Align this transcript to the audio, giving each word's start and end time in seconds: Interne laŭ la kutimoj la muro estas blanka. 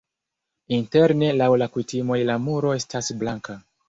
Interne 0.77 1.29
laŭ 1.41 1.49
la 1.63 1.67
kutimoj 1.75 2.17
la 2.31 2.39
muro 2.47 2.73
estas 2.79 3.11
blanka. 3.21 3.59